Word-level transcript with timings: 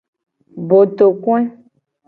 Botokoe. 0.67 1.41